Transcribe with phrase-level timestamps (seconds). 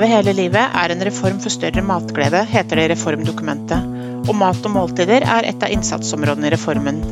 [0.00, 3.88] Leve hele livet er en reform for større matglede, heter det i reformdokumentet.
[4.30, 7.02] Og mat og måltider er et av innsatsområdene i reformen.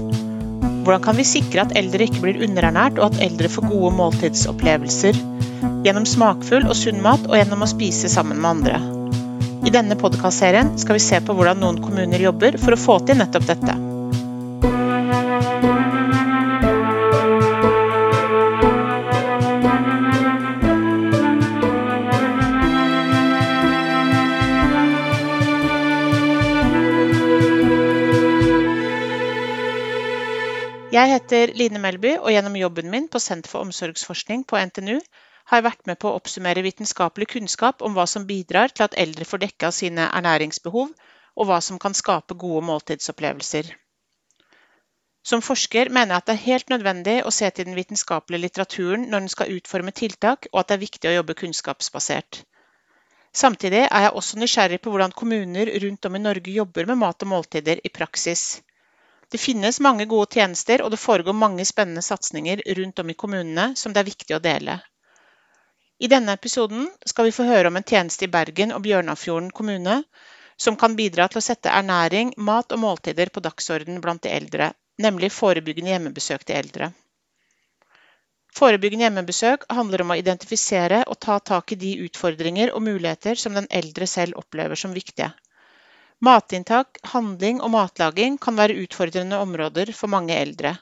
[0.87, 5.21] Hvordan kan vi sikre at eldre ikke blir underernært, og at eldre får gode måltidsopplevelser?
[5.85, 8.81] Gjennom smakfull og sunn mat, og gjennom å spise sammen med andre.
[9.69, 13.21] I denne podkastserien skal vi se på hvordan noen kommuner jobber for å få til
[13.21, 13.77] nettopp dette.
[30.89, 34.95] Jeg heter Line Melby, og gjennom jobben min på Senter for omsorgsforskning på NTNU
[35.51, 38.97] har jeg vært med på å oppsummere vitenskapelig kunnskap om hva som bidrar til at
[39.03, 40.95] eldre får dekka sine ernæringsbehov,
[41.37, 43.69] og hva som kan skape gode måltidsopplevelser.
[45.29, 49.05] Som forsker mener jeg at det er helt nødvendig å se til den vitenskapelige litteraturen
[49.11, 52.41] når den skal utforme tiltak, og at det er viktig å jobbe kunnskapsbasert.
[53.37, 57.29] Samtidig er jeg også nysgjerrig på hvordan kommuner rundt om i Norge jobber med mat
[57.29, 58.63] og måltider i praksis.
[59.31, 63.67] Det finnes mange gode tjenester, og det foregår mange spennende satsinger rundt om i kommunene
[63.77, 64.79] som det er viktig å dele.
[65.99, 70.03] I denne episoden skal vi få høre om en tjeneste i Bergen og Bjørnafjorden kommune
[70.57, 74.73] som kan bidra til å sette ernæring, mat og måltider på dagsorden blant de eldre,
[74.99, 76.91] nemlig forebyggende hjemmebesøk til eldre.
[78.59, 83.55] Forebyggende hjemmebesøk handler om å identifisere og ta tak i de utfordringer og muligheter som
[83.55, 85.31] den eldre selv opplever som viktige.
[86.25, 90.75] Matinntak, handling og matlaging kan være utfordrende områder for mange eldre.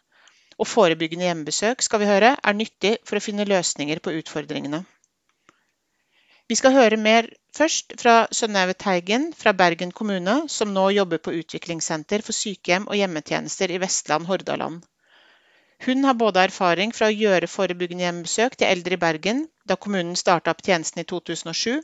[0.57, 4.81] Og forebyggende hjemmebesøk skal vi høre, er nyttig for å finne løsninger på utfordringene.
[6.49, 7.29] Vi skal høre mer
[7.59, 12.97] først fra Synnøve Teigen fra Bergen kommune, som nå jobber på utviklingssenter for sykehjem og
[12.97, 14.85] hjemmetjenester i Vestland Hordaland.
[15.85, 20.17] Hun har både erfaring fra å gjøre forebyggende hjemmebesøk til eldre i Bergen, da kommunen
[20.17, 21.83] starta opp tjenesten i 2007,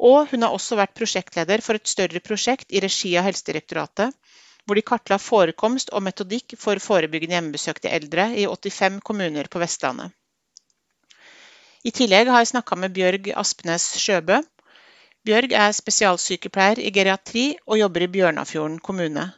[0.00, 4.14] og hun har også vært prosjektleder for et større prosjekt i regi av Helsedirektoratet,
[4.64, 9.60] hvor de kartla forekomst og metodikk for forebyggende hjemmebesøk til eldre i 85 kommuner på
[9.60, 10.12] Vestlandet.
[11.84, 14.40] I tillegg har jeg snakka med Bjørg Aspenes Sjøbø.
[15.24, 19.30] Bjørg er spesialsykepleier i geriatri og jobber i Bjørnafjorden kommune.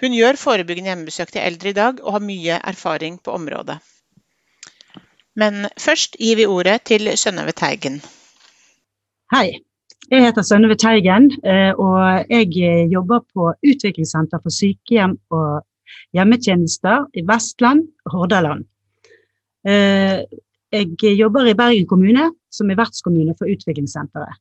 [0.00, 3.78] Hun gjør forebyggende hjemmebesøk til eldre i dag og har mye erfaring på området.
[5.36, 8.00] Men først gir vi ordet til Synnøve Teigen.
[9.32, 9.60] Hei.
[10.06, 11.98] Jeg heter Sønneve Teigen, eh, og
[12.30, 15.64] jeg eh, jobber på Utviklingssenter for sykehjem og
[16.14, 18.62] hjemmetjenester i Vestland, Hordaland.
[19.66, 20.22] Eh,
[20.70, 24.38] jeg jobber i Bergen kommune, som er vertskommune for Utviklingssenteret.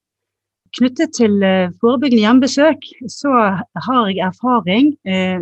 [0.77, 1.41] Knyttet til
[1.81, 3.31] forebyggende hjemmebesøk, så
[3.87, 4.89] har jeg erfaring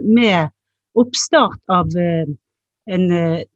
[0.05, 0.51] med
[0.93, 3.05] oppstart av en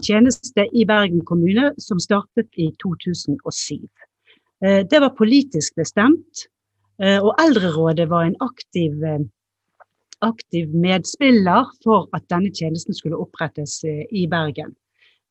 [0.02, 3.86] tjeneste i Bergen kommune som startet i 2007.
[4.90, 6.48] Det var politisk bestemt,
[6.98, 9.20] og Eldrerådet var en aktiv, eh,
[10.22, 14.74] aktiv medspiller for at denne tjenesten skulle opprettes eh, i Bergen.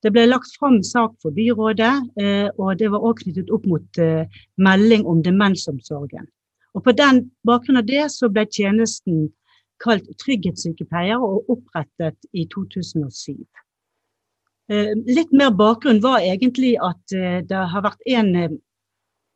[0.04, 1.94] Det ble lagt fram sak for byrådet,
[2.60, 3.98] og det var også knyttet opp mot
[4.60, 6.28] melding om demensomsorgen.
[6.76, 9.32] Og På den bakgrunn av det så ble tjenesten
[9.82, 13.40] kalt trygghetssykepleier og opprettet i 2007.
[15.16, 17.02] Litt mer bakgrunn var egentlig at
[17.48, 18.60] det har vært en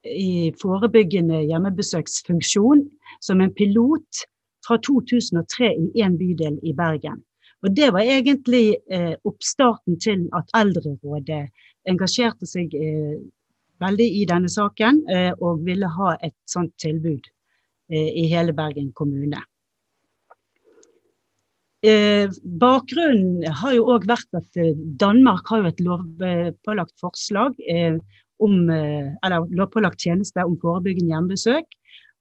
[0.04, 2.84] i forebyggende hjemmebesøksfunksjon
[3.20, 4.24] som en pilot
[4.66, 7.20] fra 2003 i én bydel i Bergen.
[7.62, 11.50] Og Det var egentlig eh, oppstarten til at Eldrerådet
[11.88, 13.20] engasjerte seg eh,
[13.80, 17.28] veldig i denne saken eh, og ville ha et sånt tilbud
[17.92, 19.42] eh, i hele Bergen kommune.
[21.84, 22.28] Eh,
[22.60, 27.56] bakgrunnen har jo òg vært at eh, Danmark har jo et lovpålagt forslag
[28.40, 31.66] om, eh, eller lovpålagt tjeneste om forebyggende hjemmebesøk.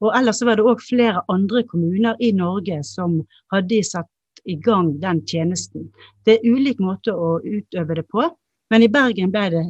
[0.02, 3.20] Og ellers var det òg flere andre kommuner i Norge som
[3.52, 4.08] hadde satt
[4.48, 5.90] i gang den tjenesten.
[6.26, 8.24] Det er ulik måte å utøve det på,
[8.72, 9.66] men i Bergen ble det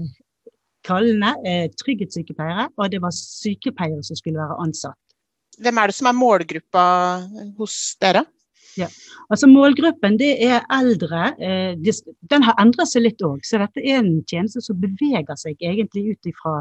[0.86, 4.98] kallende eh, trygghetssykepleiere, og det var sykepleiere som skulle være ansatt.
[5.60, 6.84] Hvem er det som er målgruppa
[7.58, 8.24] hos dere?
[8.78, 8.88] Ja.
[9.30, 11.32] Altså Målgruppen det er eldre.
[11.42, 11.74] Eh,
[12.32, 13.42] den har endret seg litt òg.
[13.46, 16.56] Så dette er en tjeneste som beveger seg egentlig ut ifra,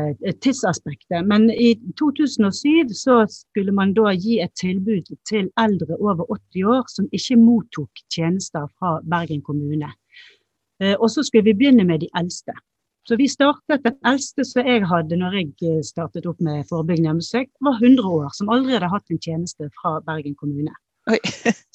[0.00, 1.26] eh, tidsaspektet.
[1.26, 6.84] Men i 2007 så skulle man da gi et tilbud til eldre over 80 år
[6.88, 9.92] som ikke mottok tjenester fra Bergen kommune.
[10.80, 12.56] Eh, og så skulle vi begynne med de eldste.
[13.08, 17.10] Så vi startet Den eldste som jeg hadde når jeg eh, startet opp med forebyggende
[17.10, 20.74] hjemmesøk, var 100 år, som aldri hadde hatt en tjeneste fra Bergen kommune.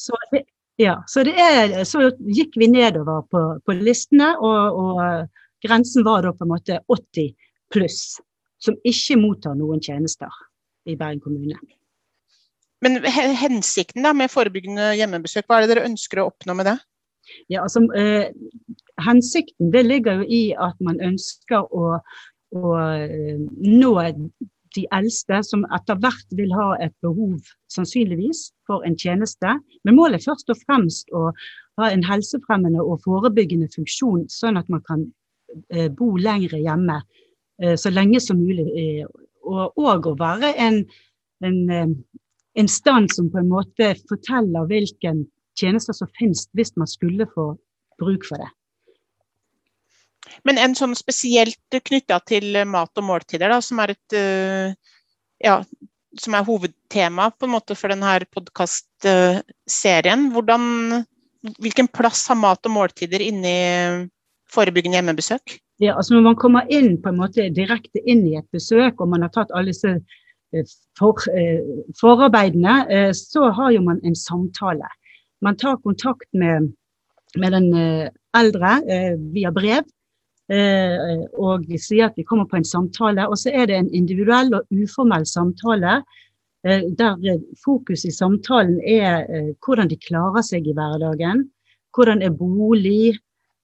[0.06, 0.46] så, det,
[0.82, 6.22] ja, så, det er, så, gikk vi nedover på, på listene, og, og, grensen var
[6.22, 7.34] da på en måte 80
[7.74, 8.20] pluss.
[8.62, 10.32] som ikke mottar noen tjenester
[10.90, 11.58] i Bergen kommune.
[12.82, 16.76] Men hensikten da med forebyggende hjemmebesøk, hva er det dere ønsker å oppnå med det?
[17.52, 18.32] Ja, altså, eh,
[19.02, 21.98] hensikten det ligger jo i at man ønsker å,
[22.56, 23.94] å eh, nå
[24.76, 27.38] de eldste, som etter hvert vil ha et behov
[27.72, 29.54] sannsynligvis for en tjeneste.
[29.88, 31.30] Men målet er først og fremst å
[31.80, 35.06] ha en helsefremmende og forebyggende funksjon, sånn at man kan
[35.72, 37.00] eh, bo lengre hjemme
[37.62, 38.68] eh, så lenge som mulig.
[39.46, 40.82] Og, og å være en,
[41.46, 41.96] en
[42.58, 45.26] instans som på en måte forteller hvilken
[45.60, 47.54] tjenester som finnes hvis man skulle få
[48.02, 48.52] bruk for det.
[50.48, 54.96] Men en sånn spesielt knytta til mat og måltider, da, som er et uh,
[55.44, 55.60] ja,
[56.22, 60.30] som er hovedtema på en måte for denne podkastserien.
[61.62, 63.56] Hvilken plass har mat og måltider inni
[64.54, 65.58] forebyggende hjemmebesøk?
[65.84, 69.12] Ja, altså Når man kommer inn på en måte direkte inn i et besøk, og
[69.12, 71.60] man har tatt alle disse eh, for, eh,
[72.00, 74.88] forarbeidene, så har jo man en samtale.
[75.44, 76.72] Man tar kontakt med,
[77.36, 78.08] med den eh,
[78.40, 79.84] eldre eh, via brev.
[80.52, 83.28] Eh, og sier at vi kommer på en samtale.
[83.30, 86.02] Og så er det en individuell og uformell samtale.
[86.66, 87.20] Der
[87.62, 89.28] fokus i samtalen er
[89.62, 91.44] hvordan de klarer seg i hverdagen.
[91.94, 93.20] Hvordan er bolig?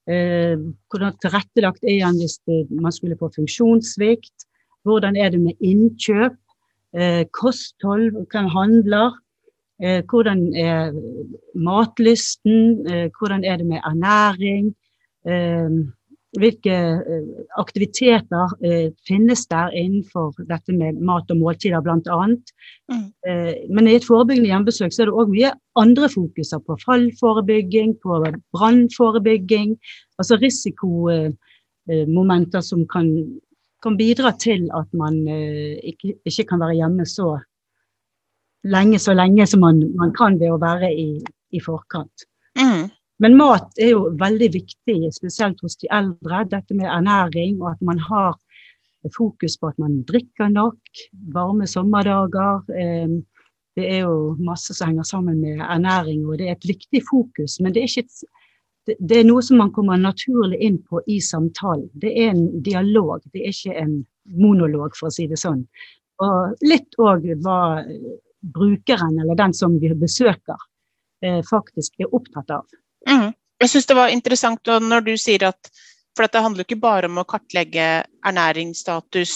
[0.06, 2.38] Hvordan tilrettelagt er han hvis
[2.70, 4.46] man skulle få funksjonssvikt?
[4.86, 6.38] Hvordan er det med innkjøp?
[7.34, 9.18] Kosthold, hvem handler?
[9.82, 10.94] Eh, hvordan er
[11.58, 12.86] matlysten?
[12.88, 14.76] Eh, hvordan er det med ernæring?
[16.32, 16.76] Eh, hvilke
[17.60, 18.48] aktiviteter
[19.08, 22.28] finnes der innenfor dette med mat og måltider, bl.a.
[22.88, 23.12] Mm.
[23.76, 28.26] Men i et forebyggende hjemmebesøk så er det òg mye andre fokuser på fallforebygging, på
[28.56, 29.78] brannforebygging.
[30.18, 33.40] Altså risikomomenter som kan,
[33.84, 37.40] kan, bidra til at man ikke, ikke kan være hjemme så
[38.64, 41.10] lenge så lenge som man, man kan ved å være i,
[41.52, 42.28] i forkant.
[42.60, 42.90] Mm.
[43.22, 46.42] Men mat er jo veldig viktig, spesielt hos de eldre.
[46.50, 48.34] Dette med ernæring og at man har
[49.14, 51.04] fokus på at man drikker nok.
[51.34, 52.64] Varme sommerdager.
[52.74, 53.20] Eh,
[53.78, 57.60] det er jo masse som henger sammen med ernæring, og det er et viktig fokus.
[57.62, 61.88] Men det er, et, det er noe som man kommer naturlig inn på i samtalen.
[61.94, 63.96] Det er en dialog, det er ikke en
[64.26, 65.64] monolog, for å si det sånn.
[66.22, 67.62] Og litt òg hva
[68.42, 70.58] brukeren eller den som vi besøker,
[71.24, 72.66] eh, faktisk er opptatt av.
[73.10, 73.32] Mm.
[73.62, 75.72] Jeg syns det var interessant når du sier at
[76.18, 79.34] For det handler ikke bare om å kartlegge ernæringsstatus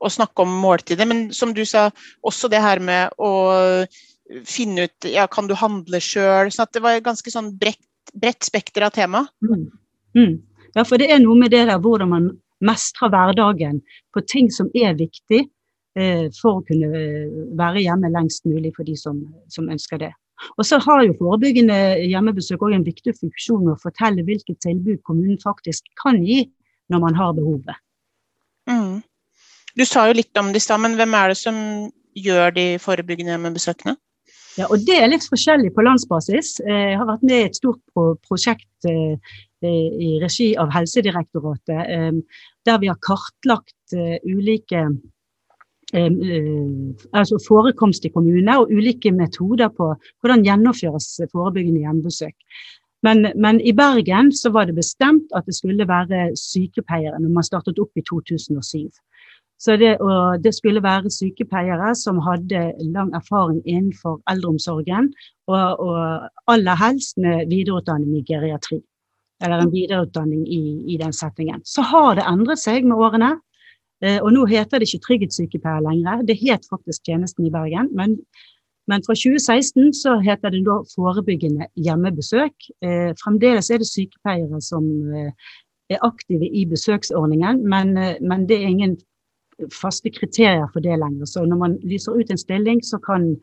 [0.00, 1.90] og snakke om måltider, men som du sa,
[2.24, 3.32] også det her med å
[4.48, 6.48] finne ut ja, kan du handle sjøl.
[6.48, 7.84] Så det var et ganske sånn bredt,
[8.16, 9.26] bredt spekter av tema.
[9.44, 9.66] Mm.
[10.16, 10.32] Mm.
[10.72, 12.30] Ja, for det er noe med det der hvordan man
[12.64, 13.82] mestrer hverdagen
[14.16, 15.44] på ting som er viktig,
[15.98, 19.18] Eh, for å kunne eh, være hjemme lengst mulig for de som,
[19.50, 20.12] som ønsker det.
[20.56, 21.76] Og så har jo forebyggende
[22.06, 26.42] hjemmebesøk også en viktig funksjon med å fortelle hvilket tilbud kommunen faktisk kan gi
[26.90, 27.76] når man har behovet.
[28.70, 29.00] Mm.
[29.78, 31.58] Du sa jo litt om det i stad, men hvem er det som
[32.18, 33.94] gjør de forebyggende hjemmebesøkene?
[34.58, 36.56] Ja, og Det er litt forskjellig på landsbasis.
[36.64, 37.80] Eh, jeg har vært med i et stort
[38.26, 42.20] prosjekt i regi av Helsedirektoratet,
[42.66, 45.19] der vi har kartlagt ulike Eh,
[45.92, 52.36] altså forekomst i kommuner og ulike metoder på hvordan gjennomføres forebyggende hjemmebesøk.
[53.02, 57.46] Men, men, i Bergen så var det bestemt at det skulle være sykepleiere når man
[57.46, 58.90] startet opp i 2007.
[59.60, 59.96] Så det,
[60.44, 65.10] det, skulle være sykepleiere som hadde lang erfaring innenfor eldreomsorgen,
[65.48, 68.80] og, og aller helst med videreutdanning i geriatri.
[69.44, 70.62] Eller en videreutdanning i,
[70.94, 71.60] i den settingen.
[71.64, 73.34] Så har det endret seg med årene.
[74.04, 77.90] Eh, og nå heter det ikke trygghetssykepleier lenger, det het faktisk tjenesten i Bergen.
[77.96, 78.16] Men,
[78.88, 82.70] men fra 2016 så heter det da forebyggende hjemmebesøk.
[82.84, 85.32] Eh, fremdeles er det sykepleiere som eh,
[85.90, 88.98] er aktive i besøksordningen, men, men det er ingen
[89.74, 91.26] faste kriterier for det lenger.
[91.26, 93.34] Så når man lyser ut en stilling, så kan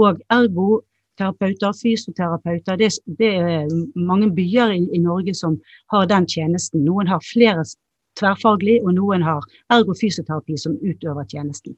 [0.00, 3.66] òg ergoterapeuter, fysioterapeuter det, det, er
[3.98, 5.58] mange byer i, i, Norge som
[5.92, 6.84] har den tjenesten.
[6.84, 7.64] Noen har flere
[8.18, 9.44] tverrfaglig, og noen har
[9.74, 11.76] ergofysioterapi som utøver tjenesten.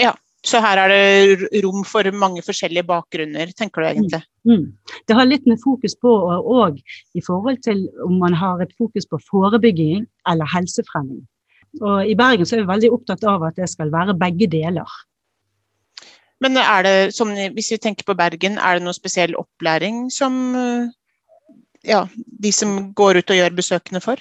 [0.00, 0.14] Ja,
[0.44, 4.20] så her er det rom for mange forskjellige bakgrunner, tenker du egentlig?
[4.44, 4.52] Mm.
[4.52, 4.96] mm.
[5.08, 6.80] Det har litt med fokus på og
[7.16, 11.22] i forhold til om man har et fokus på forebygging eller helsefremming.
[11.80, 14.90] Og I Bergen så er vi veldig opptatt av at det skal være begge deler.
[16.44, 20.36] Men er det, som, hvis vi tenker på Bergen, er det noe spesiell opplæring som
[21.84, 24.20] ja, de som går ut og gjør besøkene for?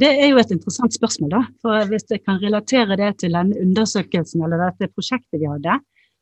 [0.00, 1.30] Det er jo et interessant spørsmål.
[1.30, 5.80] da, for Hvis jeg kan relatere det til den undersøkelsen eller dette prosjektet vi hadde,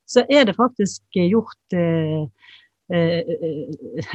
[0.09, 2.25] så er det faktisk gjort eh,
[2.95, 3.33] eh,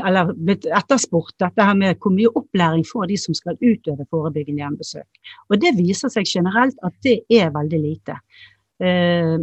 [0.02, 4.64] eller blitt etterspurt dette her med hvor mye opplæring får de som skal utøve forebyggende
[4.64, 5.22] hjemmebesøk.
[5.52, 8.18] Og det viser seg generelt at det er veldig lite.
[8.82, 9.38] Eh,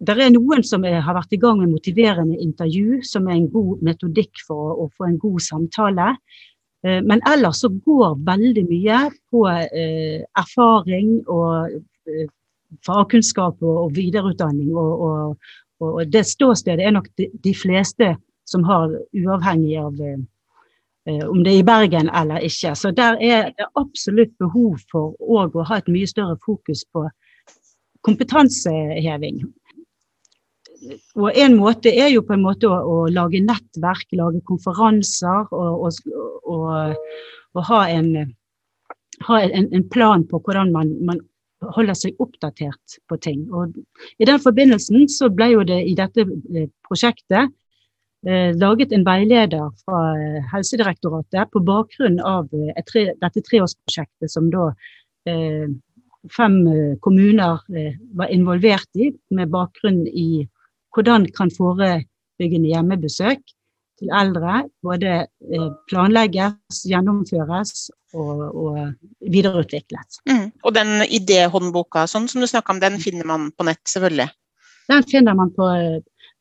[0.00, 3.50] det er noen som er, har vært i gang med motiverende intervju, som er en
[3.52, 6.14] god metodikk for å, å få en god samtale.
[6.86, 9.00] Eh, men ellers så går veldig mye
[9.32, 11.76] på eh, erfaring og
[12.08, 12.28] eh,
[12.86, 14.72] fagkunnskap og, videreutdanning.
[14.74, 18.14] Og, og, og, det ståstedet er nok de, fleste
[18.48, 20.04] som har, uavhengig av
[21.10, 22.74] om det er i Bergen eller ikke.
[22.76, 27.06] Så der er det absolutt behov for å ha et mye større fokus på
[28.06, 29.40] kompetanseheving
[31.20, 35.86] og en måte er jo på en måte å, å lage nettverk, lage konferanser og,
[35.86, 36.96] og, og,
[37.54, 38.34] å ha, en,
[39.26, 41.22] ha en, en, plan på hvordan man, man,
[41.76, 43.42] holder seg oppdatert på ting.
[43.52, 43.74] Og
[44.16, 47.50] I den forbindelsen så ble jo det i dette eh, prosjektet
[48.24, 54.48] eh, laget en veileder fra eh, Helsedirektoratet på bakgrunn av eh, tre, dette treårsprosjektet som
[54.54, 54.70] da
[55.28, 55.68] eh,
[56.32, 56.56] fem
[57.00, 57.60] kommuner
[58.16, 60.46] var involvert i, med bakgrunn i
[60.92, 63.40] hvordan kan forebyggende hjemmebesøk
[64.00, 68.78] til eldre både eh, planlegges, gjennomføres og, og
[69.32, 70.22] videreutvikles.
[70.28, 70.46] Mm.
[70.64, 74.30] Og den idéhåndboka sånn som du snakka om, den finner man på nett, selvfølgelig?
[74.90, 75.68] Den finner man på,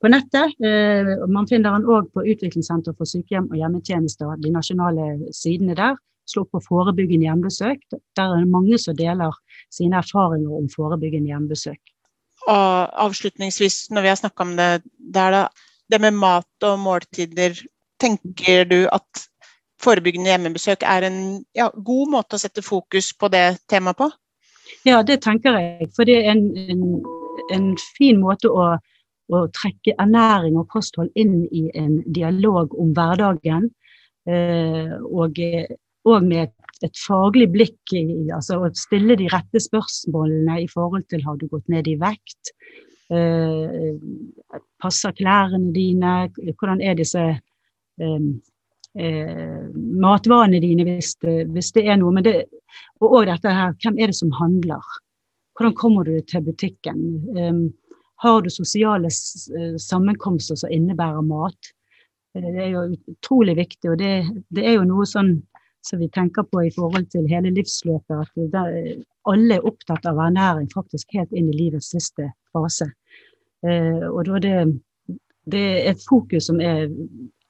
[0.01, 0.56] på nettet.
[0.66, 6.00] Eh, man finner den òg på Utviklingssenter for sykehjem og hjemmetjenester, de nasjonale sidene der.
[6.30, 7.86] Slå på forebyggende hjemmebesøk.
[7.89, 9.34] Der er det mange som deler
[9.74, 11.80] sine erfaringer om forebyggende hjemmebesøk.
[12.48, 15.48] Og avslutningsvis, når vi har snakka om det der, da.
[15.89, 17.58] Det med mat og måltider.
[18.00, 19.25] Tenker du at
[19.84, 21.19] forebyggende hjemmebesøk er en
[21.55, 24.10] ja, god måte å sette fokus på det temaet på?
[24.88, 25.89] Ja, det tenker jeg.
[25.96, 26.86] For det er en, en,
[27.55, 27.67] en
[27.98, 28.69] fin måte å,
[29.34, 33.69] å, trekke ernæring og kosthold inn i en dialog om hverdagen.
[34.29, 35.39] Eh, og,
[36.05, 38.03] og med et et faglig blikk i
[38.36, 42.53] altså å stille de rette spørsmålene i forhold til har du gått ned i vekt,
[44.80, 48.28] passer klærne dine, hvordan er disse eh,
[49.00, 52.13] eh, matvanene dine hvis det, hvis det, er noe.
[52.13, 52.36] Men det,
[53.01, 54.84] og dette her, hvem er det som handler?
[55.58, 57.01] Hvordan kommer du til butikken?
[58.24, 61.74] Har du sosiale sammenkomster som innebærer mat?
[62.36, 64.13] Eh, det er jo utrolig viktig, og det,
[64.56, 65.39] det er jo noe sånn
[65.86, 68.25] som vi tenker på i forhold til hele livsløpet.
[68.25, 72.89] At alle er opptatt av ernæring faktisk helt inn i livets siste fase.
[73.65, 74.55] Eh, og da det,
[75.51, 76.89] det er et fokus som er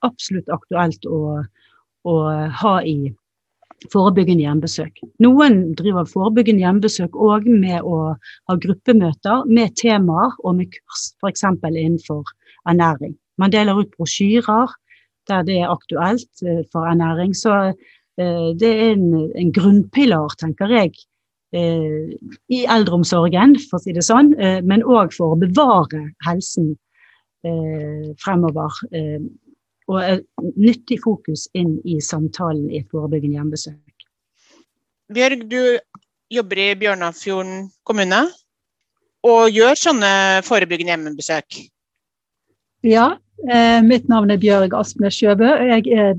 [0.05, 1.41] absolutt aktuelt å,
[2.07, 2.15] å
[2.61, 3.11] ha i
[3.93, 4.99] forebyggende hjemmebesøk.
[5.23, 11.45] Noen driver forebyggende hjemmebesøk òg med å ha gruppemøter med temaer og med kurs, f.eks.
[11.69, 12.27] innenfor
[12.67, 13.15] ernæring.
[13.39, 14.75] Man deler ut brosjyrer
[15.29, 17.35] der det er aktuelt eh, for ernæring.
[17.37, 17.53] Så
[18.19, 20.93] det er en, en grunnpilar, tenker jeg,
[21.55, 22.15] eh,
[22.51, 26.75] i eldreomsorgen, for å si det sånn, eh, men òg for å bevare helsen
[28.19, 28.81] fremover.
[29.87, 30.25] Og et
[30.59, 34.03] nyttig fokus inn i samtalen i et forebyggende hjemmebesøk.
[35.15, 35.79] Bjørg, du
[36.29, 38.19] jobber i Bjørnafjorden kommune
[39.25, 40.11] og gjør sånne
[40.47, 41.61] forebyggende hjemmebesøk?
[42.87, 43.07] Ja,
[43.47, 45.49] eh, mitt navn er Bjørg Aspnes Sjøbø.
[45.71, 46.13] Jeg er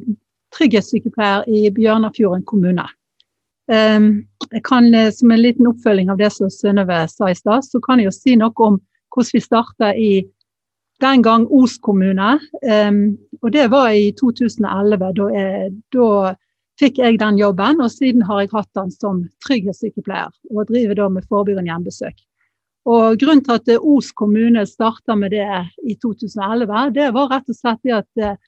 [0.56, 2.86] trygghetssykepleier i Bjørnafjorden kommune.
[3.70, 7.62] Ehm, jeg kan, eh, som en liten oppfølging av det som Synnøve sa i stad,
[7.64, 8.80] så kan jeg jo si noe om
[9.14, 10.12] hvordan vi starta i
[11.00, 12.38] den gang Os kommune.
[12.62, 15.12] Ehm, og det var i 2011.
[15.14, 16.34] Da, jeg, da
[16.80, 20.32] fikk jeg den jobben, og siden har jeg hatt den som trygghetssykepleier.
[20.50, 22.18] Og driver da med forebyggende hjemmebesøk.
[22.90, 25.46] Og Grunnen til at Os kommune starta med det
[25.86, 28.38] i 2011, det var rett og slett det at eh,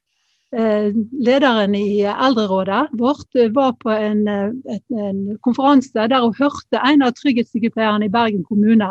[0.53, 4.51] lederen i eldrerådet vårt eh, var på en, eh,
[4.89, 8.91] en konferanse der hun hørte en av trygghetssykepleierne i Bergen kommune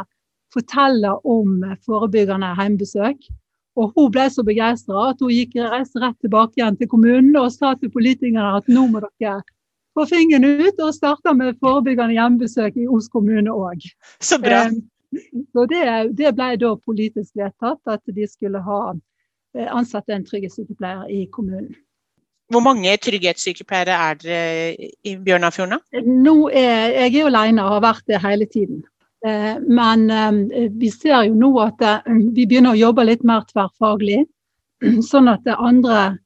[0.54, 3.30] fortelle om forebyggende hjemmebesøk.
[3.80, 7.54] Og hun ble så begeistra at hun gikk reiste rett tilbake igjen til kommunen og
[7.54, 9.40] sa til politikerne at nå må dere
[9.96, 13.86] få fingeren ut og starte med forebyggende hjemmebesøk i Os kommune òg.
[14.20, 14.66] Så bra.
[15.52, 15.86] Så det,
[16.18, 19.11] det, ble da politisk vedtatt at de skulle ha Eh,
[19.54, 21.74] ansatte en trygghetssykepleier i kommunen.
[22.52, 25.80] Hvor mange trygghetssykepleiere er dere i Bjørnafjorden?
[26.04, 28.82] Nå er, jeg er alene og har vært det hele tiden.
[29.26, 34.24] Eh, men eh, vi ser jo nå at vi begynner å jobbe litt mer tverrfaglig.
[35.12, 36.18] Sånn at det andre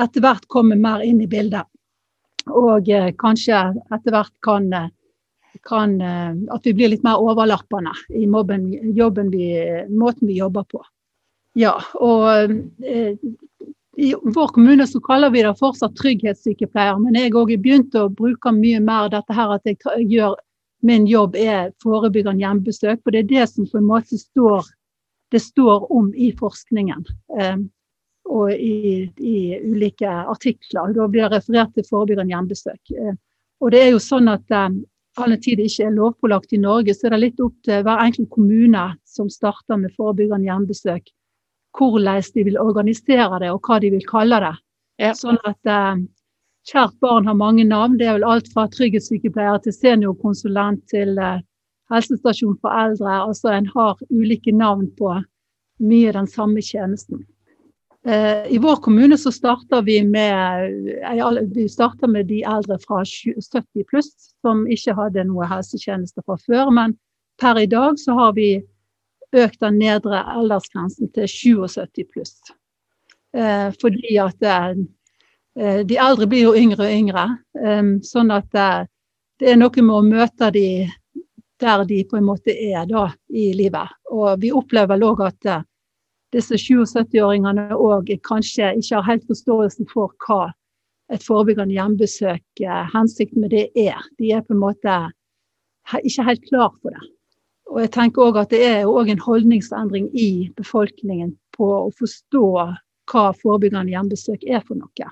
[0.00, 1.68] etter hvert kommer mer inn i bildet.
[2.48, 3.60] og eh, kanskje
[3.92, 4.70] etter hvert kan,
[5.66, 8.70] kan, At vi blir litt mer overlappende i mobben,
[9.30, 9.46] vi,
[9.90, 10.82] måten vi jobber på.
[11.58, 12.52] Ja, og
[14.00, 18.52] i vår kommune så kaller vi det fortsatt trygghetssykepleier, men jeg har begynt å bruke
[18.54, 20.38] mye mer dette her at jeg gjør
[20.86, 23.02] min jobb er forebyggende hjemmebesøk.
[23.04, 24.68] For det er det som på en måte står,
[25.32, 27.04] det står om i forskningen.
[27.38, 27.58] Eh,
[28.30, 30.94] og i, i, ulike artikler.
[30.94, 32.94] Da blir det referert til forebyggende hjemmebesøk.
[32.96, 33.14] Eh,
[33.60, 34.68] og det er jo sånn at eh,
[35.20, 37.82] all den tid det ikke er lovpålagt i Norge, så er det litt opp til
[37.84, 41.10] hver enkelt kommune som starter med forebyggende hjemmebesøk,
[41.78, 44.54] hvordan de vil organisere det og hva de vil kalle det.
[45.00, 45.12] Ja.
[45.16, 46.00] Sånn at eh,
[46.68, 47.96] Kjært barn har mange navn.
[47.98, 51.40] Det er vel alt fra trygghetssykepleier til seniorkonsulent til eh,
[51.92, 53.16] helsestasjon for eldre.
[53.24, 55.14] Altså en har ulike navn på
[55.80, 57.24] mye den samme tjenesten.
[58.04, 63.02] Eh, I vår kommune så starter vi med, eh, vi starter med de eldre fra
[63.04, 64.12] 70 pluss
[64.44, 66.70] som ikke hadde noe helsetjeneste fra før.
[66.76, 66.96] Men
[67.40, 68.60] per i dag så har vi
[69.36, 72.34] økt den nedre aldersgrensen til 77 pluss.
[73.80, 74.42] Fordi at
[75.58, 77.26] Eh, de eldre blir jo yngre og yngre.
[78.06, 78.86] Sånn at eh,
[79.40, 80.68] det er noe med å møte de
[81.60, 83.90] der de på en måte er da i livet.
[84.08, 85.66] Og vi opplever vel òg at eh,
[86.32, 90.52] disse 77-åringene òg kanskje ikke har helt forståelse for hva
[91.10, 92.60] et forebyggende hjemmebesøk,
[92.92, 93.98] hensikten med det er.
[94.22, 94.98] De er på en måte
[96.06, 97.02] ikke helt klar for det.
[97.70, 102.44] Og jeg tenker også at Det er òg en holdningsendring i befolkningen på å forstå
[103.10, 105.10] hva forebyggende hjemmebesøk er for noe.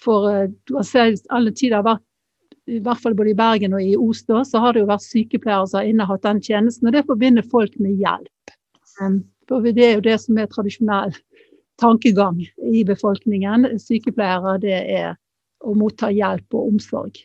[0.00, 1.84] For eh, du har sett alle tider
[2.66, 5.68] i hvert fall både i Bergen og i Oslo, så har det jo vært sykepleiere
[5.68, 6.88] som har innehatt den tjenesten.
[6.88, 8.54] Og det forbinder folk med hjelp.
[9.48, 11.12] For det er jo det som er tradisjonell
[11.82, 12.40] tankegang
[12.72, 13.68] i befolkningen.
[13.82, 15.12] Sykepleiere, det er
[15.64, 17.20] å motta hjelp og omsorg.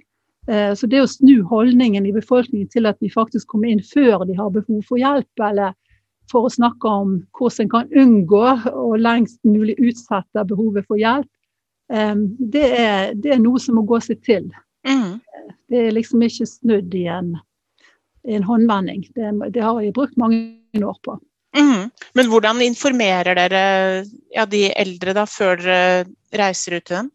[0.49, 4.25] Eh, så det å snu holdningen i befolkningen til at de faktisk kommer inn før
[4.25, 5.75] de har behov for hjelp, eller
[6.29, 11.29] for å snakke om hvordan en kan unngå og lengst mulig utsette behovet for hjelp,
[11.89, 14.51] det er, det er, noe som må gå seg til.
[14.85, 15.17] Mm.
[15.69, 17.31] Det er liksom ikke snudd i en,
[18.29, 19.07] i en håndvending.
[19.15, 21.17] Det, det, har jeg brukt mange år på.
[21.57, 21.89] Mm.
[22.13, 23.63] Men hvordan informerer dere
[24.35, 26.05] ja, de eldre da, før dere
[26.37, 27.09] reiser ut til dem?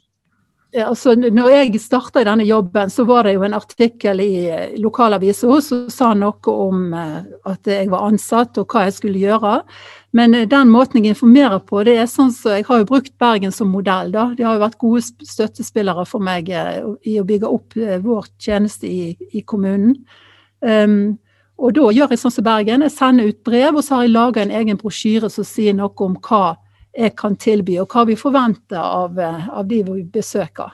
[0.83, 4.73] Altså, når jeg starta i denne jobben, så var det jo en artikkel i eh,
[4.83, 9.53] lokalavisa som sa noe om eh, at jeg var ansatt og hva jeg skulle gjøre.
[10.19, 13.15] Men eh, den måten jeg informerer på, det er sånn så jeg har jo brukt
[13.23, 14.11] Bergen som modell.
[14.15, 14.31] da.
[14.35, 19.15] De har jo vært gode støttespillere for meg i å bygge opp vår tjeneste i,
[19.31, 19.95] i kommunen.
[20.65, 21.19] Um,
[21.61, 22.83] og da gjør jeg sånn som Bergen.
[22.83, 25.95] Jeg sender ut brev, og så har jeg laga en egen brosjyre som sier noe
[26.03, 26.57] om hva
[27.19, 30.73] kan tilby, og hva vi forventer av, eh, av de vi besøker.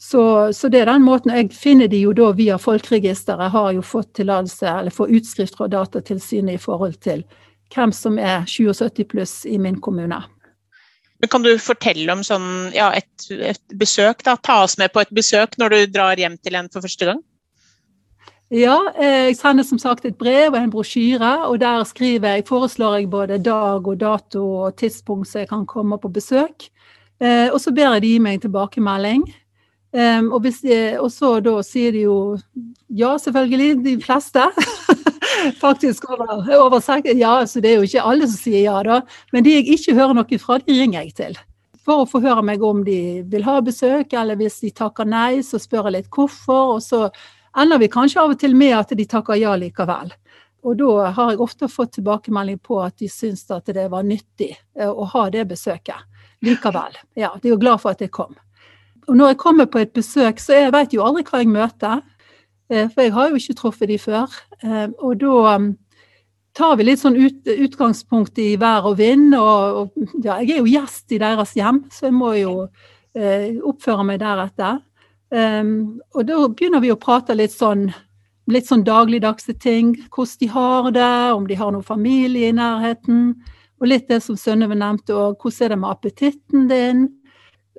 [0.00, 0.22] Så,
[0.56, 1.32] så, det er den måten.
[1.36, 3.42] Jeg finner de jo da via Folkeregisteret.
[3.44, 7.26] Jeg har jo fått tillatelse, eller får utskrift fra Datatilsynet i forhold til
[7.74, 10.22] hvem som er 77 pluss i min kommune.
[11.28, 14.24] Kan du fortelle om sånn, ja, et, et besøk?
[14.24, 17.10] da, Ta oss med på et besøk når du drar hjem til en for første
[17.10, 17.20] gang?
[18.50, 22.48] Ja, eh, jeg sender som sagt et brev og en brosjyre, og der skriver jeg,
[22.48, 26.66] foreslår jeg både dag og dato og tidspunkt så jeg kan komme på besøk.
[27.22, 29.22] Eh, og så ber jeg de gi meg tilbakemelding.
[29.90, 32.16] Og, de, og, så da sier de jo
[32.88, 34.42] ja, selvfølgelig, de fleste.
[35.64, 39.00] Faktisk over, over Ja, så det er jo ikke alle som sier ja, da.
[39.32, 41.38] Men de jeg ikke hører noe fra, de ringer jeg til.
[41.86, 45.42] For å få høre meg om de vil ha besøk, eller hvis de takker nei,
[45.42, 46.78] så spør jeg litt hvorfor.
[46.78, 47.10] og så
[47.58, 50.12] ender vi kanskje av og til med at de takker ja likevel.
[50.66, 54.52] Og da har jeg ofte fått tilbakemelding på at de syns at det var nyttig
[54.52, 56.06] eh, å ha det besøket
[56.44, 56.96] likevel.
[57.16, 58.34] Ja, de er jo glad for at jeg kom.
[59.08, 62.02] Og når jeg kommer på et besøk, så jeg vet jo aldri hva jeg møter.
[62.70, 64.36] Eh, for jeg har jo ikke truffet de før.
[64.60, 65.72] Eh, og da um,
[66.56, 69.32] tar vi litt sånn ut, utgangspunkt i vær og vind.
[69.38, 72.54] Og, og ja, jeg er jo gjest i deres hjem, så jeg må jo
[73.10, 74.76] oppføre meg deretter.
[75.30, 77.88] Um, og da begynner vi å prate litt sånn,
[78.50, 79.94] litt sånn dagligdagse ting.
[80.10, 83.34] Hvordan de har det, om de har noen familie i nærheten.
[83.80, 87.06] Og litt det som Sønneve nevnte òg, hvordan er det med appetitten din?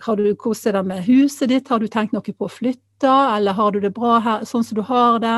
[0.01, 3.53] Du, hvordan er det med huset ditt, har du tenkt noe på å flytte, eller
[3.53, 5.35] har du det bra her, sånn som du har det?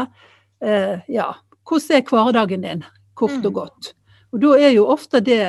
[0.64, 1.34] Uh, ja,
[1.68, 2.86] hvordan er hverdagen din,
[3.20, 3.58] kort og mm.
[3.58, 3.92] godt?
[4.34, 5.44] Og da er jo ofte det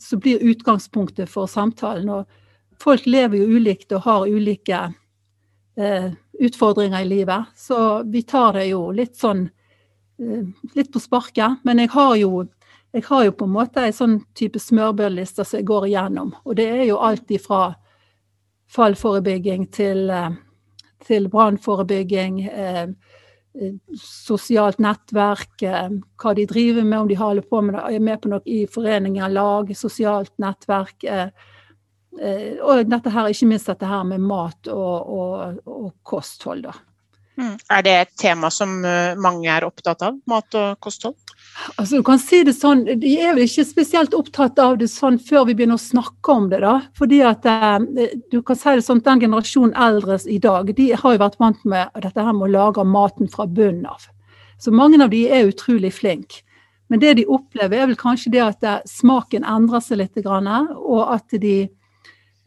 [0.00, 2.08] som blir utgangspunktet for samtalen.
[2.08, 4.78] Og folk lever jo ulikt og har ulike
[5.80, 7.44] eh, utfordringer i livet.
[7.56, 9.46] Så vi tar det jo litt sånn
[10.20, 11.60] eh, litt på sparket.
[11.64, 12.46] Men jeg har jo
[12.90, 16.32] jeg har jo på en måte en sånn type smørbrødliste som jeg går igjennom.
[16.42, 17.76] Og det er jo alt ifra
[18.70, 20.34] fallforebygging til, eh,
[21.06, 22.42] til brannforebygging,
[23.98, 25.62] sosialt nettverk,
[26.22, 29.32] hva de driver med, om de holder på med er med på noe i foreninger,
[29.34, 31.02] lag, sosialt nettverk.
[32.18, 36.64] Og dette her, ikke minst dette her med mat og, og, og kosthold.
[36.66, 36.74] da.
[37.38, 37.54] Mm.
[37.70, 38.80] Er det et tema som
[39.22, 41.14] mange er opptatt av, mat og kosthold?
[41.76, 45.18] Altså, du kan si det sånn, De er vel ikke spesielt opptatt av det sånn
[45.22, 46.60] før vi begynner å snakke om det.
[46.64, 50.90] da, fordi at eh, du kan si det sånn, Den generasjonen eldre i dag de
[50.92, 54.06] har jo vært vant med dette her med å lage maten fra bunnen av.
[54.58, 56.42] Så mange av de er utrolig flinke.
[56.90, 60.16] Men det de opplever, er vel kanskje det at eh, smaken endrer seg litt.
[60.26, 61.68] Og at de, eh,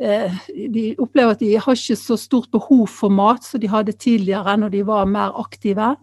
[0.03, 4.57] de opplever at de har ikke så stort behov for mat som de hadde tidligere,
[4.59, 5.93] når de var mer aktive.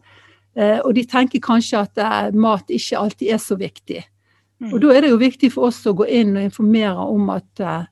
[0.59, 4.03] Eh, og de tenker kanskje at eh, mat ikke alltid er så viktig.
[4.67, 4.81] Og mm.
[4.83, 7.85] Da er det jo viktig for oss å gå inn og informere om at eh,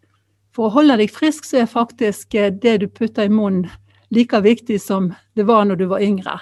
[0.57, 3.69] for å holde deg frisk, så er faktisk det du putter i munnen
[4.15, 6.39] like viktig som det var når du var yngre.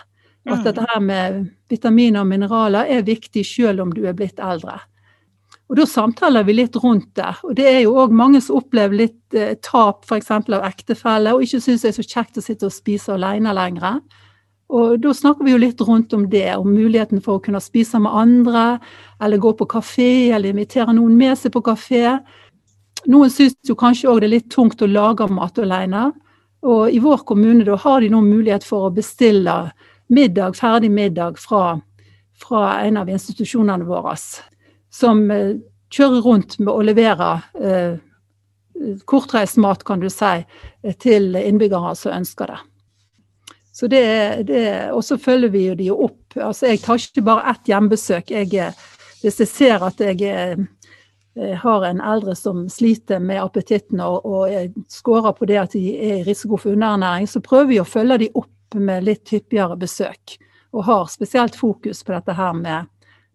[0.47, 4.79] At dette her med vitaminer og mineraler er viktig selv om du er blitt eldre.
[5.67, 7.33] Og Da samtaler vi litt rundt det.
[7.43, 10.31] Og det er jo òg mange som opplever litt eh, tap f.eks.
[10.31, 13.99] av ektefelle, og ikke syns det er så kjekt å sitte og spise alene lenger.
[14.77, 17.99] Og da snakker vi jo litt rundt om det, om muligheten for å kunne spise
[18.03, 18.65] med andre,
[19.23, 22.17] eller gå på kafé, eller invitere noen med seg på kafé.
[23.11, 26.09] Noen syns jo kanskje òg det er litt tungt å lage mat alene.
[26.67, 29.55] Og i vår kommune da har de nå mulighet for å bestille
[30.11, 31.77] middag, ferdig middag fra,
[32.43, 34.17] fra en av institusjonene våre,
[34.97, 35.57] som eh,
[35.93, 37.31] kjører rundt med å levere
[37.61, 37.99] eh,
[39.09, 40.41] kortreist mat, kan du si,
[41.03, 42.59] til innbyggere som ønsker det.
[43.77, 46.37] Så det, det, og så følger vi jo de opp.
[46.41, 48.31] Altså, jeg tar ikke bare ett hjemmebesøk.
[48.33, 48.71] Jeg,
[49.21, 50.65] hvis jeg ser at jeg, jeg,
[51.37, 55.93] eh, har en eldre som sliter med appetitten og, og scorer på det at de
[55.93, 59.77] er i risiko for underernæring, så prøver vi å følge de opp med litt hyppigere
[59.77, 60.39] besøk.
[60.73, 62.89] Og har spesielt fokus på dette her med,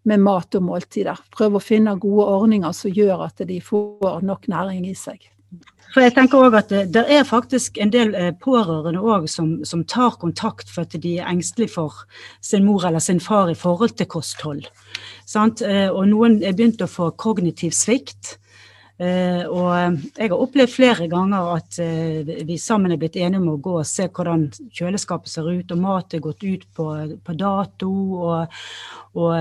[0.08, 1.20] med mat og måltider.
[1.34, 5.28] Prøve å finne gode ordninger som gjør at de får nok næring i seg.
[5.92, 9.48] For jeg tenker også at det, det er faktisk en del eh, pårørende også som,
[9.68, 12.06] som, tar kontakt for at de er engstelige for
[12.40, 14.64] sin mor eller sin far i forhold til kosthold.
[15.28, 15.60] Sant?
[15.60, 18.38] Eh, og noen er begynt å få kognitiv svikt.
[18.98, 19.70] Eh, og
[20.18, 21.78] jeg har opplevd flere ganger at
[22.46, 25.82] vi sammen er blitt enige om å gå og se hvordan kjøleskapet ser ut, og
[25.82, 26.92] mat er gått ut på,
[27.24, 27.92] på dato.
[28.20, 28.62] og,
[29.16, 29.34] og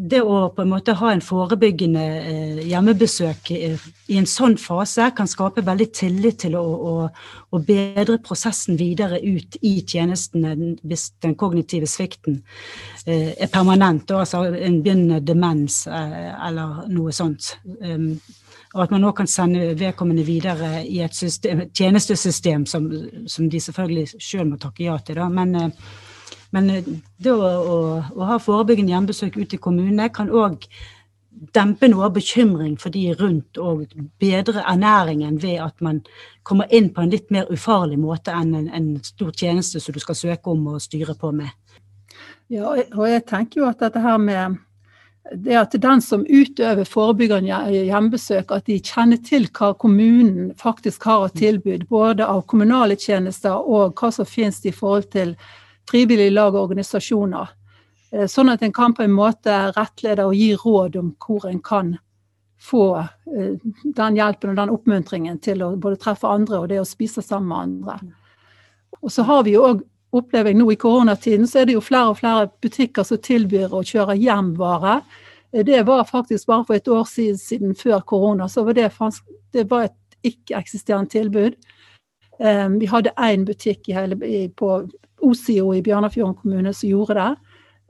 [0.00, 5.28] det å på en måte ha en forebyggende eh, hjemmebesøk i en sånn fase kan
[5.28, 6.92] skape veldig tillit til å, å,
[7.50, 12.40] å, bedre prosessen videre ut i tjenestene hvis den kognitive svikten
[13.04, 17.56] eh, er permanent, altså en begynnende demens eh, eller noe sånt.
[18.74, 22.86] Og at man nå kan sende vedkommende videre i et system, tjenestesystem som,
[23.26, 25.18] som, de selvfølgelig sjøl må takke ja til.
[25.18, 25.26] Da.
[25.28, 25.74] Men
[26.50, 26.86] men eh,
[27.22, 27.76] det å, å,
[28.14, 30.66] å ha forebyggende hjemmebesøk ute i kommunene kan òg
[31.54, 36.02] dempe noe av bekymring for de rundt, og bedre ernæringen ved at man
[36.44, 40.02] kommer inn på en litt mer ufarlig måte enn en, en stor tjeneste som du
[40.02, 41.54] skal søke om og styre på med.
[42.50, 44.58] Ja, og jeg tenker jo at dette her med
[45.32, 51.26] det at den som utøver forebyggende hjemmebesøk, at de kjenner til hva kommunen faktisk har
[51.28, 55.34] av tilbud, både av kommunale tjenester og hva som finnes i forhold til
[55.90, 57.52] frivillige lag og organisasjoner.
[58.12, 61.60] Eh, sånn at en kan på en måte rettlede og gi råd om hvor en
[61.62, 61.94] kan
[62.60, 63.54] få eh,
[63.84, 67.52] den hjelpen og den oppmuntringen til å både treffe andre og det å spise sammen
[67.52, 68.16] med andre.
[69.00, 71.84] Og så har vi jo òg, opplever jeg nå i koronatiden, så er det jo
[71.84, 75.00] flere og flere butikker som tilbyr å kjøre hjem vare.
[75.52, 78.90] Eh, det var faktisk bare for et år siden, siden før korona, så var det,
[79.52, 79.96] det var et
[80.32, 81.60] ikke-eksisterende tilbud.
[82.40, 84.16] Vi hadde én butikk i hele,
[84.56, 84.68] på
[85.20, 87.30] Osio i Bjørnafjorden kommune som gjorde det.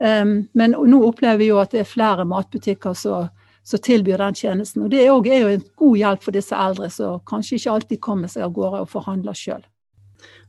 [0.01, 3.29] Um, men nå opplever vi jo at det er flere matbutikker som,
[3.61, 4.83] tilbyr den tjenesten.
[4.83, 8.01] Og det er, er jo en god hjelp for disse eldre som kanskje ikke alltid
[8.01, 9.61] kommer seg av gårde og forhandler sjøl.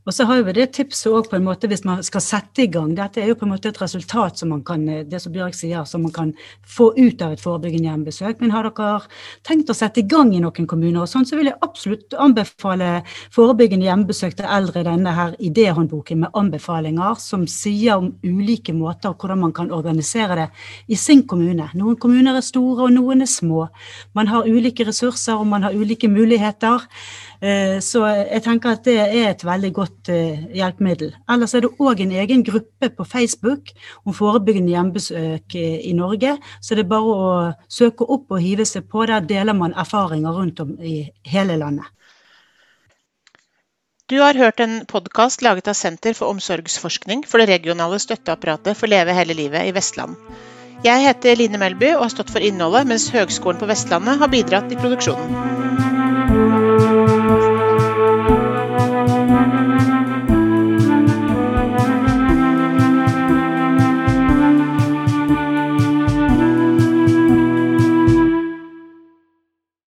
[0.05, 2.69] Og så har vi det tipset òg på en måte hvis man skal sette i
[2.71, 2.91] gang.
[2.95, 5.85] Dette er jo på en måte et resultat som man kan det som Bjørk sier,
[5.87, 6.33] som man kan
[6.67, 8.41] få ut av et forebyggende hjemmebesøk.
[8.43, 8.99] Men har dere
[9.47, 12.89] tenkt å sette i gang i noen kommuner, og sånn, så vil jeg absolutt anbefale
[13.33, 19.39] forebyggende hjemmebesøk til eldre denne her idéhåndboken med anbefalinger som sier om ulike måter hvordan
[19.45, 20.49] man kan organisere det
[20.91, 21.69] i sin kommune.
[21.79, 23.69] Noen kommuner er store, og noen er små.
[24.17, 26.83] Man har ulike ressurser, og man har ulike muligheter.
[27.43, 31.09] Eh, så jeg tenker at det er et veldig godt eh, hjelpemiddel.
[31.33, 33.73] Ellers er det òg en egen gruppe på Facebook
[34.05, 36.37] om forebyggende hjemmebesøk i Norge.
[36.63, 37.33] Så det er bare å
[37.67, 39.03] søke opp og hive seg på.
[39.09, 41.89] Der deler man erfaringer rundt om i hele landet.
[44.11, 48.91] Du har hørt en podkast laget av Senter for omsorgsforskning for det regionale støtteapparatet for
[48.91, 50.15] Leve hele livet i Vestland.
[50.83, 54.71] Jeg heter Line Melby og har stått for innholdet, mens Høgskolen på Vestlandet har bidratt
[54.75, 55.92] i produksjonen.